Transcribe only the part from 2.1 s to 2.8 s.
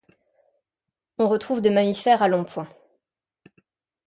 à Long Point.